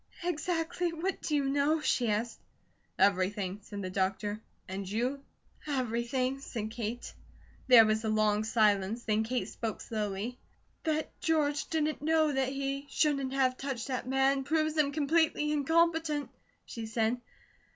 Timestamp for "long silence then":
8.09-9.23